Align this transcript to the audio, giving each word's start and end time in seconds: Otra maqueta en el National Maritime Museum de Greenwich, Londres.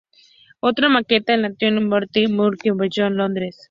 Otra 0.61 0.89
maqueta 0.89 1.35
en 1.35 1.41
el 1.45 1.51
National 1.51 1.85
Maritime 1.85 2.33
Museum 2.33 2.75
de 2.79 2.87
Greenwich, 2.89 3.15
Londres. 3.15 3.59